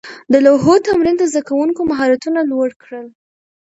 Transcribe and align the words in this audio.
د 0.31 0.33
لوحو 0.45 0.73
تمرین 0.87 1.15
د 1.17 1.23
زده 1.31 1.41
کوونکو 1.49 1.81
مهارتونه 1.91 2.39
لوړ 2.51 2.69
کړل. 2.83 3.07